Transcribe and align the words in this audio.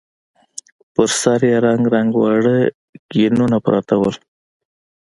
پر 0.93 1.09
سر 1.21 1.41
يې 1.49 1.55
رنګ 1.65 1.83
رنګ 1.95 2.11
واړه 2.21 2.57
ګېنونه 3.11 3.57
پراته 3.65 3.95
وو. 4.01 4.11